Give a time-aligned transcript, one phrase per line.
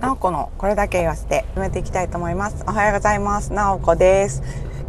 [0.00, 2.64] なおこのこれだけ言わせて埋めていきたいと思います。
[2.68, 3.52] おはようございます。
[3.52, 4.42] なおこです。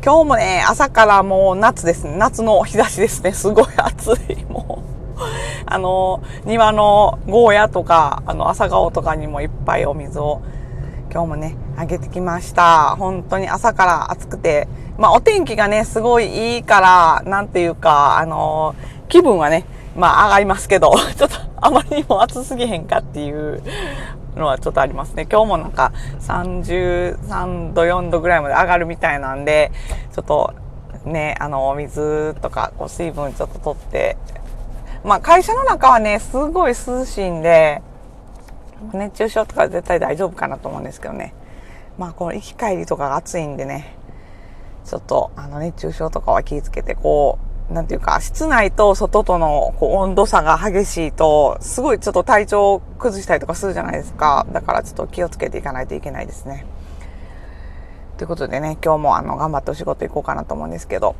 [0.03, 2.15] 今日もね、朝からもう夏ですね。
[2.15, 3.31] 夏の日差しですね。
[3.33, 4.45] すごい暑い。
[4.45, 4.83] も
[5.17, 5.21] う。
[5.65, 10.41] あの、庭のゴーヤとか、あの、朝顔とかにもいっぱいお水を
[11.11, 12.95] 今日もね、あげてきました。
[12.97, 14.67] 本当に朝から暑くて、
[14.99, 18.75] まあお天気がね、すごいいいから、なんていうか、あの、
[19.07, 19.65] 気分はね、
[19.95, 23.63] まあ上がりますけど、 ちょっとあまりにも暑すぎへんかっていう
[24.35, 25.27] のはちょっとありますね。
[25.29, 25.91] 今日もなんか
[26.21, 29.71] 33度、4度ぐらいまで上がるみたいなんで、
[30.13, 30.53] ちょっと
[31.05, 34.17] ね、あの、お水とか、こう水分ちょっと取って、
[35.03, 37.81] まあ会社の中はね、すごい涼しいんで、
[38.93, 41.33] 熱中症とか絶対大丈夫かなと思うんですけどね。
[41.97, 43.95] まあこの行き帰りとかが暑いんでね、
[44.85, 54.47] ちょっとあの熱中症とかは気をつけて、こう、なんていうか、室内と外とのこう温度差が激しいと、すごいちょっと体調を崩したりとかするじゃないですか。
[54.51, 56.65] だからちょっと気をつけていかないといけないですね。
[58.17, 61.15] ということでね、今日もあの、頑張ってお仕事行こうかなと思うんですけど。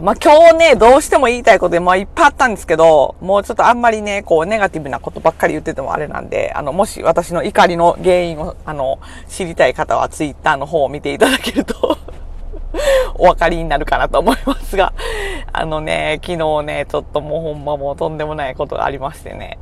[0.00, 11.96] まあ、今日ね、どうしても言いたいことで、まあ、いっぱいあったんですけど、もうちょっとあんまりね、こう、ネガティブなことばっかり言っててもあれなんで、あの、もし私の怒りの原因を、あの、知りたい方は、ツイッターの方を見ていただけると
[13.24, 14.92] お分かりになるかなと思いますが、
[15.52, 19.58] あのね、昨日ね、ちょっともうほんまもうとんでもないことがありましてね、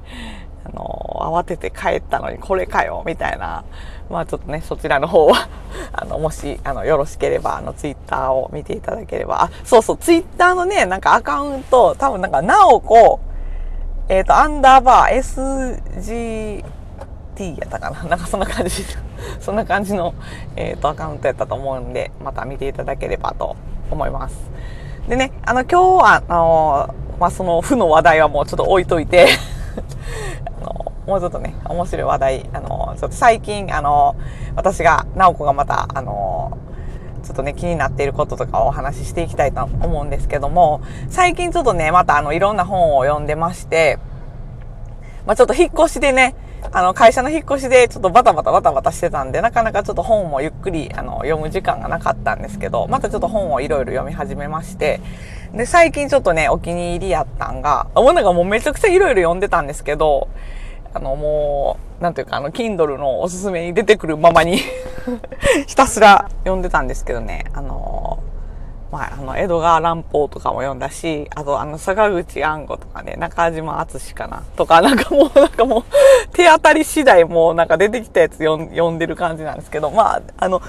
[0.65, 3.65] あの、慌てて帰ったのにこれかよ、みたいな。
[4.11, 5.49] まあちょっとね、そちらの方は
[5.93, 9.43] あの、もし、あの、よろしければ、あの、ツイッターを見ていただければ。
[9.43, 13.21] あ、そうそう、ツイッターのね、なんかアカウント、多分なんか、なおこ、
[14.09, 16.65] えっ、ー、と、アンダーバー SG、
[17.37, 18.85] T やったかななんかそんな感じ、
[19.41, 20.15] そんな感じの、
[20.57, 23.57] えっ、ー、と、アカウントやったと思うんで、また見ていただければと
[23.91, 24.51] 思います。
[25.09, 29.29] でね、あの、今日は、あの、まあ、その負の話題はもうちょっと置いといて
[30.61, 34.17] あの、もうちょっとね、面白い話題、あの、ちょっと最近、あの、
[34.57, 36.59] 私が、直子がまた、あの、
[37.23, 43.99] ちょっとね、気になっていることとかをお話ししていきたいと思うんですけども、最近ちょっとね、またあの、いろんな本を読んでまして、
[45.27, 46.35] まあ、ちょっと引っ越しでね、
[46.71, 55.01] あの、会社の引っ越しでちょっとバタバタバタバタしてたんで、なかなかちょっと本もゆっくり、あの、読む時間がなかったんですけど、またちょっと本をいろいろ読み始めまして、
[55.53, 60.29] で、最近ちょっとね、お気に入りやったんが、もうなんかもうめちゃくちゃいろいろ読んでたんですけど、
[60.95, 64.59] あの、もう、なんていうか、あの、Kindle のおすすめに出てくるままに
[65.67, 68.12] ひたすら読んでたんですけどね、あの
[68.93, 75.85] まあ、あの、江戸川乱歩とかも読んだし、あと、あの、坂口安吾とかね、中島敦かなとか、なんかもう、なんかもう、
[76.37, 80.61] 手当たり次第もう、なんか出てきたやつ読んでる感じなんですけど、まあ、あの、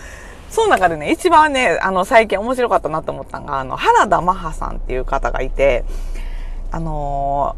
[0.50, 5.84] その中でね、一番ね、あの、最近面白かったなと思ったのが、あの、原田マハさんっていう方がいて、
[6.72, 7.58] あの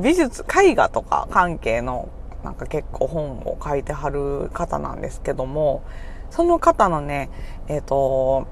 [0.00, 2.08] ー、美術、絵画とか関係の、
[2.44, 5.82] なんか結構本を書いてはる方なんですけども、
[6.30, 7.28] その方のね、
[7.68, 8.46] えっ、ー、と、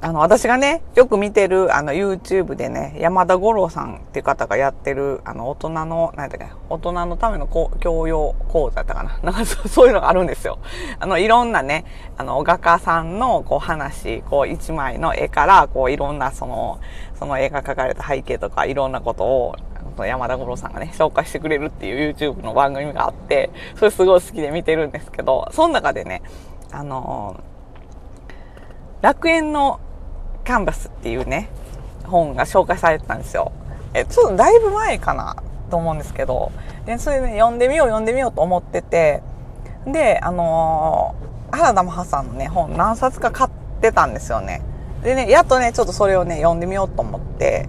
[0.00, 7.48] あの、私がね、よく見てる、あの、YouTube でね、山田五郎さんっていう方がやってる、あの、大人の、何だっけ、大人のための
[7.80, 9.18] 教養講座だったかな。
[9.32, 10.58] なんかそういうのがあるんですよ。
[11.00, 11.84] あの、いろんなね、
[12.16, 16.78] あの、画家さんの、こう、話、こう、一枚の絵から、こう、いろんな、その、
[17.18, 19.56] その絵が描かれた背景とか、いろんなことを、
[19.98, 26.22] 山田五郎さんがね、紹介してくれるっていう YouTube の番組があって、それすごい好きで見てるんですけど、その中でね、
[26.70, 27.40] あの
[29.00, 29.80] 楽園の
[30.48, 31.50] キャンバスっていうね、
[32.04, 33.52] 本が紹介されてたんですよ。
[33.92, 35.36] え、ちょっとだいぶ前かな
[35.70, 36.52] と思うんですけど、
[36.86, 39.22] で、それで、ね、読んでみよう読んでみようと思ってて、
[39.86, 43.50] で、あのー、原田マハさんのね、本何冊か買っ
[43.82, 44.62] てたんですよね。
[45.02, 47.68] でね、やっとね、ちょっとそれをね、読んでみようと思って、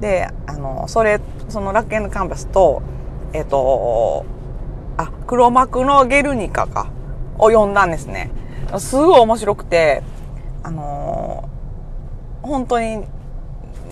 [0.00, 2.82] で、あのー、それ、その楽園のキャンバスと、
[3.34, 4.26] えっ、ー、と、
[4.96, 6.88] あ、黒幕のゲルニカか、
[7.38, 8.32] を読んだんですね。
[8.80, 10.02] すごい面白くて、
[10.64, 11.48] あの
[12.46, 13.04] 本当に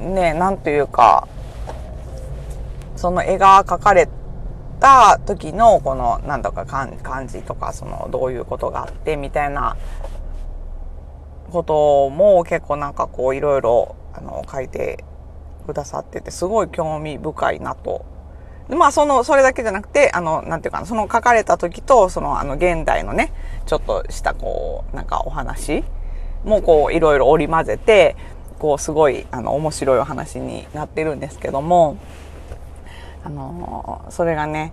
[0.00, 1.28] ね、なんというか、
[2.96, 4.08] その絵が描かれ
[4.80, 9.76] た時のこのなんとか感じとか、そのどういうことがあってみたいな
[11.50, 15.04] ことも結構なんかこういろいろあの書いて
[15.66, 18.04] くださってて、すごい興味深いなと。
[18.68, 23.32] まあその、それだけじゃなくて、あの、なんていうかな、その書かれた時と、そのあの現代のね、
[23.66, 25.84] ちょっとしたこう、なんかお話
[26.44, 28.16] もこういろいろ織り交ぜて、
[28.58, 31.96] こうすごいあの面白いお話になってるんですけども
[33.24, 34.72] あのそれがね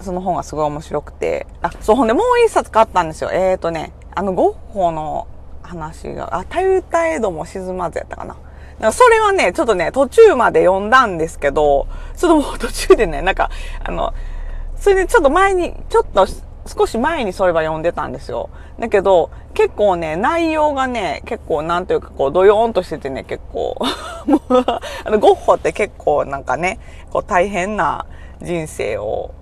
[0.00, 3.30] その本がすごい面白くてあそうほんでもう一冊買ったんですよ。
[3.30, 5.28] えっ、ー、とねあのゴッホの
[5.62, 8.36] 話があ「たゆたえども沈まず」やったかな。
[8.90, 11.86] それはね、ちょっとね、途中まで読んだんですけど、
[12.16, 13.48] ちょっともう途中でね、なんか、
[13.84, 14.12] あの、
[14.76, 16.26] それでちょっと前に、ちょっと
[16.66, 18.50] 少し前にそれは読んでたんですよ。
[18.78, 23.76] だけど、結構ね、内容がね、結構なんというかこう、ドヨーンとしててね、結構、
[24.26, 24.42] もう、
[25.04, 26.78] あの、ゴッホって結構なんかね、
[27.10, 28.06] こう大変な
[28.40, 29.34] 人生を、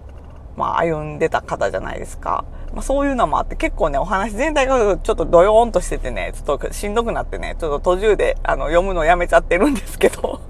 [0.57, 2.45] まあ歩んでた方じゃないですか。
[2.73, 10.41] まあそういうのもあって結構ね、お話全体がちょっとドヨーンとしててね、ちょっとしんどくなってね、ちょっと途中であの読むのをやめちゃってるんですけど。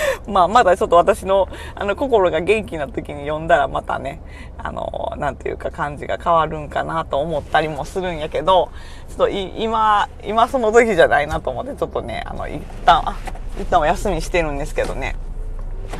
[0.26, 4.20] まあ、まだちょっと私の、あの、心が元気な時に読んだらまたね、
[4.58, 8.70] あの、なんていうか感じが変わるんかなと思ったりもするんやけど、
[9.08, 13.16] ちょっと今、今その時じゃないなと思って、ちょっとね、あの、一旦、あ、
[13.60, 15.16] 一旦お休みしてるんですけどね。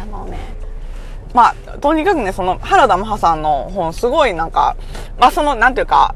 [0.00, 0.38] あのね、
[1.34, 4.76] まあ、とにかくね、その、原田マハさんの本、すごいなんか、
[5.18, 6.14] まあ、その、なんていうか、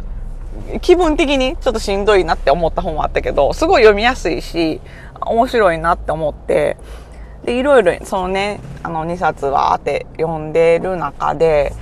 [0.80, 4.80] 気分的にちょっとしんどいなって思った本もあったけど、すごい読みやすいし、
[5.20, 6.76] 面白いなって思って、
[7.44, 11.72] で、いろいろ、そのね、あの、2冊はあって読んでる中で、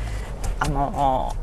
[0.60, 1.34] あの、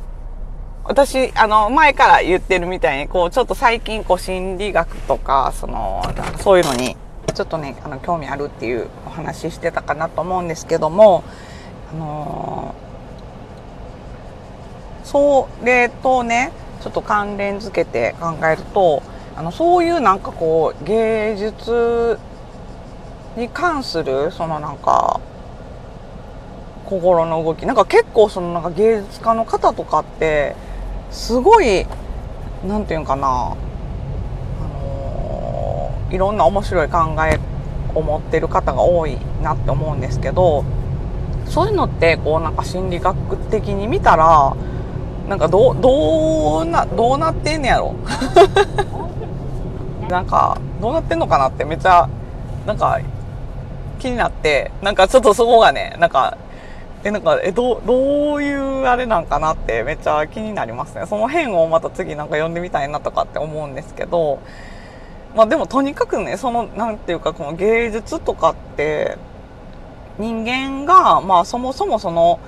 [0.84, 6.04] 私、あの、前から言ってるみたいに、こう、ちょっと最近、こう、心理学とか、その、
[6.40, 6.96] そういうのに、
[7.34, 11.24] ちょっとね、あの、興味あるっていうお話してたかなと思うんですけども、
[11.92, 12.76] あの
[15.04, 16.52] それとね、
[16.82, 19.04] ちょっと関連づけて考えると、
[19.36, 22.20] あの、そういうなんかこう、芸術
[23.36, 25.20] に関するそのなんか
[26.86, 27.66] 心の動き。
[27.66, 30.56] なんか結構そのなんか芸術家の方とかって
[31.12, 31.86] すごい
[32.68, 33.56] なんていうかな、あ
[34.84, 37.40] のー、いろんな面白い考え
[37.94, 40.64] を持ってる方が多いなって思うんですけど
[41.48, 44.56] そういうのってこうなんか心理学的に見たら
[45.28, 47.96] なんかどうどうなどうなってんねやろ。
[50.08, 52.08] なんかどうなってんのかなってめっちゃ
[52.68, 53.00] なんか
[54.06, 56.38] 気になって、なんかちょっとそこがね、なんか、
[57.04, 61.08] え、なんか、え、どう、どういうあれなんかなってめっちゃ気になりますね。
[61.08, 64.40] その辺をまた次なんか読んでみたいなとかって思うんですけど、
[65.36, 69.18] まあでもとにかくね、その、なんていうか、この芸術とかって、
[70.20, 72.40] 人間が、まあそもそもその、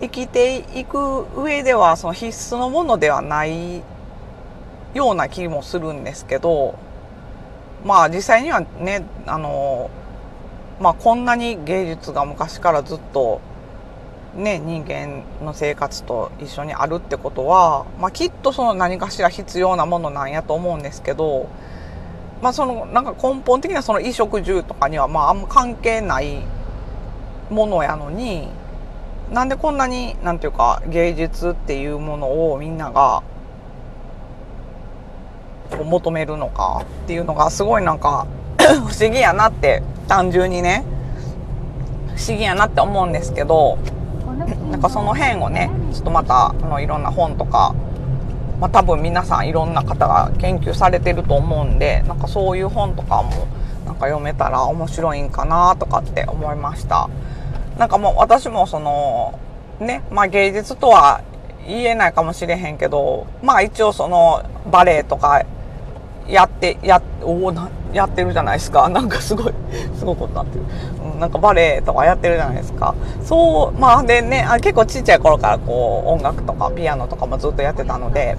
[0.00, 3.82] 生きていく上ではその必須のものではない
[4.92, 6.78] ような気もするんですけど、
[7.84, 9.90] まあ実際にはね、あの、
[10.80, 13.40] まあ、こんなに芸術が昔からずっと
[14.36, 21.48] ね、人間の生活と一緒にあるってことは、まあ、きっとその何かしら必要なものなんやと思うんですけど、
[22.42, 26.42] まあ、そのなんか根本的なその衣食住とかにはまああんま関係ない
[27.48, 28.48] ものやのに
[29.32, 33.22] なんでこんなになんていうか芸術っていうものをみんなが
[35.70, 38.26] 求めるのかっていうのがすごいなんか
[38.86, 40.84] 不思議やなって単純にね。
[42.16, 43.76] 不思議やなって思うんですけど
[44.70, 47.74] なんかその辺をねちょっとまたあのいろんな本とか、
[48.60, 53.30] まあ、多分皆さんいろんな方が研究されてると思うんでなんかそういう本とかも
[53.84, 57.08] なんか読めたら面白いんかなとかって思いました。
[57.78, 59.38] なんかもう私もその
[59.80, 61.20] ねまあ芸術とは
[61.66, 65.42] 言えないかもしれへんけどまあ一応そのバレエとか
[66.28, 68.88] やって、や、おなやってるじゃないですか。
[68.90, 69.54] なんかすごい、
[69.96, 70.64] すごいことになってる。
[71.14, 72.94] うん、なんかバレエとかやってるじゃないですか。
[73.22, 78.36] そう、まあでね、あ結構ちっちゃい頃からこう音楽とかピアノとかもずっとやってたので、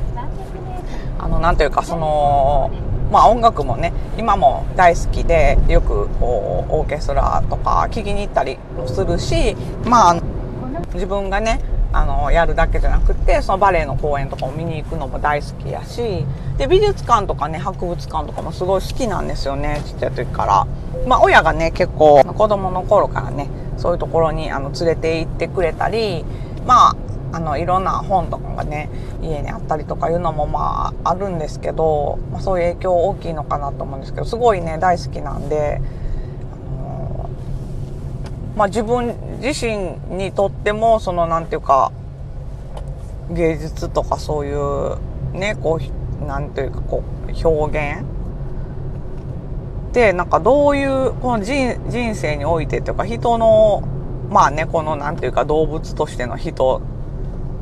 [1.20, 2.70] あの、なんというかその、
[3.12, 10.15] まあ音楽もね、今も大好きで、よくこう、オーケストラとか聴きに行ったりもするし、まあ、
[10.94, 11.60] 自分がね、
[11.96, 16.25] あの、やるだけじゃなくて、そのバレエの公演とかを見に行くのも大好きやし、
[16.58, 20.68] で、美術館とかね、博物館とかもすごい好きなんですよね、ちっちゃい時から。
[21.08, 23.48] まあ、親がね、結構、子供の頃からね、
[23.78, 26.25] そういうところに、あの、連れて行ってくれたり、
[26.68, 26.96] まあ、
[27.32, 28.90] あの、いろんな本とかがね、
[29.22, 35.82] 家にあったりとかいうのもまあ、あるんですけど、まあ、そういう影響大きいのかなと思うんですけど、すごいね、大好きなんで、
[38.55, 41.91] まあ、自分自身にとってもそのなんていうか
[43.31, 44.97] 芸術とかそういう
[45.33, 45.79] ねこ
[46.21, 48.05] うなんていうかこう表現
[49.93, 53.81] でなんかどういうこの人人生においてというか人の
[54.29, 56.81] まあねこのなんていうか動物としての人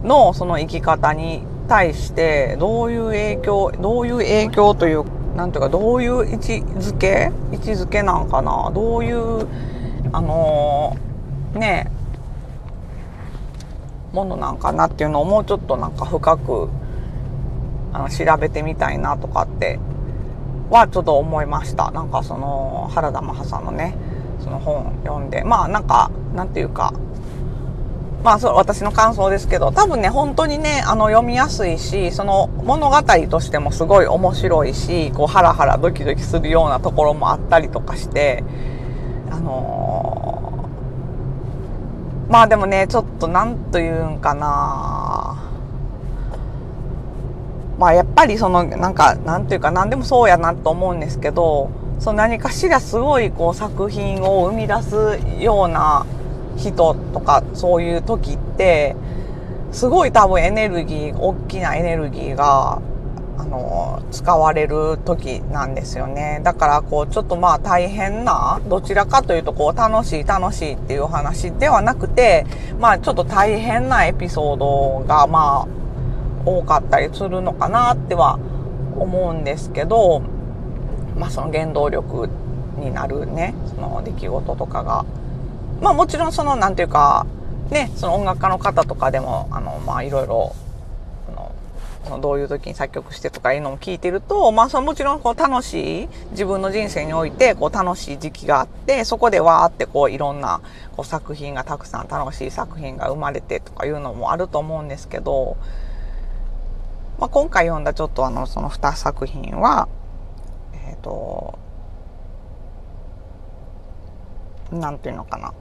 [0.04, 9.48] のその生き方に対してどういう影響どういう影響というなんていうかどういう位置づけ位置づけなんかなどういう
[10.12, 11.92] あのー、ね
[14.12, 16.70] ものなんかなっていうのをもうちょっとなんか深く
[17.94, 19.80] あの調べてみたいなとかって
[20.70, 21.92] はちょっと思いました。
[21.92, 23.96] なんかその原田マハさんのね
[24.44, 25.44] その本読んで。
[25.44, 26.94] まあなんかなんていうか
[28.24, 38.46] まあ、そ私の感想ですけど、多分ね、本当にね、あの、読みやすいし、その物語としてもすごい面白いし、こう、ハラハラドキドキするようなところもあったりとかして、
[39.44, 45.38] のー、まあでもね、ちょっとなんというんかな。
[47.78, 51.70] まあやっぱりその、なんか、なんていうか、何でもそうやなと思うんですけど、
[52.00, 56.06] その何かしらすごいこう作品を生み出すような
[56.58, 58.96] 人とかそういう時って
[59.72, 62.82] すごい多分エネルギー大きなエネルギーが
[63.38, 66.42] あの使われる時なんですよね。
[66.44, 72.46] だからこうちょっとまあ大変などちらかというとこう楽しい楽しいっていう話ではなくて
[72.80, 75.68] まあちょっと大変なエピソードがまあ
[76.46, 78.40] 多かったりするのかなっては
[78.98, 80.22] 思うんですけど
[81.18, 82.30] まあその原動力
[82.78, 85.06] になるねその出来事とかが。
[85.84, 87.28] まあもちろんその、なんていうか、
[87.70, 90.56] ね、その音楽家の方とかでも、あの、まあいろいろ、
[92.10, 100.62] のどういう時に作曲してとかいうのも聞いてると、まあそのもちろんこう楽しい、自分の人生においてこう楽しい時期があって、そこでわーってこういろんな
[100.96, 105.58] こう作品がたくさん楽しい作品が生まれてとかいうのもあると思うんですけど、
[107.20, 109.88] まあ今回読んだちょっとあのその2作品は、
[110.88, 111.60] えっ、ー、と、
[114.72, 115.54] なんていうのかな。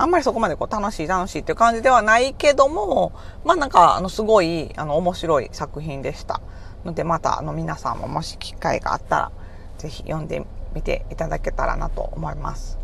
[0.00, 3.12] あんまりそこまでこう楽しい楽しいっていう感じではないけども、
[3.44, 6.40] まあなんかあのすごいあの面白い作品でした。
[6.86, 9.32] のでまたあの皆さんももし機会があったら
[9.76, 10.42] ぜひ読んで
[10.74, 12.78] みていただけたらなと思います。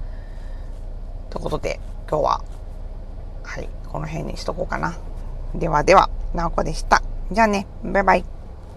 [1.30, 2.44] ということで今日は
[3.44, 4.94] はいこの辺にしとこうかな。
[5.54, 7.02] ではでは、なおこでした。
[7.32, 8.35] じゃあね、バイバイ。